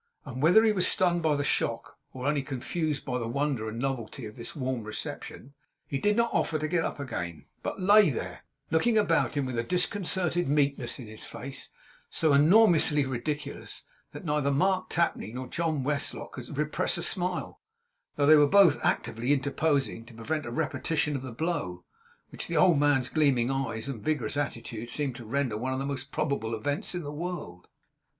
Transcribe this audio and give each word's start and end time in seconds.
And 0.25 0.41
whether 0.41 0.63
he 0.63 0.71
was 0.71 0.87
stunned 0.87 1.21
by 1.21 1.35
the 1.35 1.43
shock, 1.43 1.95
or 2.11 2.25
only 2.25 2.41
confused 2.41 3.05
by 3.05 3.19
the 3.19 3.27
wonder 3.27 3.69
and 3.69 3.77
novelty 3.77 4.25
of 4.25 4.35
this 4.35 4.55
warm 4.55 4.83
reception, 4.83 5.53
he 5.85 5.99
did 5.99 6.17
not 6.17 6.31
offer 6.33 6.57
to 6.57 6.67
get 6.67 6.83
up 6.83 6.99
again; 6.99 7.45
but 7.61 7.79
lay 7.79 8.09
there, 8.09 8.43
looking 8.71 8.97
about 8.97 9.35
him 9.37 9.45
with 9.45 9.59
a 9.59 9.63
disconcerted 9.63 10.49
meekness 10.49 10.97
in 10.97 11.05
his 11.05 11.23
face 11.23 11.69
so 12.09 12.33
enormously 12.33 13.05
ridiculous, 13.05 13.83
that 14.11 14.25
neither 14.25 14.49
Mark 14.49 14.89
Tapley 14.89 15.31
nor 15.33 15.45
John 15.45 15.83
Westlock 15.83 16.31
could 16.31 16.57
repress 16.57 16.97
a 16.97 17.03
smile, 17.03 17.61
though 18.15 18.47
both 18.47 18.77
were 18.77 18.83
actively 18.87 19.31
interposing 19.31 20.03
to 20.05 20.15
prevent 20.15 20.47
a 20.47 20.51
repetition 20.51 21.15
of 21.15 21.21
the 21.21 21.31
blow; 21.31 21.85
which 22.31 22.47
the 22.47 22.57
old 22.57 22.79
man's 22.79 23.07
gleaming 23.09 23.51
eyes 23.51 23.87
and 23.87 24.01
vigorous 24.03 24.35
attitude 24.35 24.89
seemed 24.89 25.15
to 25.17 25.25
render 25.27 25.57
one 25.59 25.73
of 25.73 25.77
the 25.77 25.85
most 25.85 26.11
probable 26.11 26.55
events 26.55 26.95
in 26.95 27.03
the 27.03 27.13
world. 27.13 27.67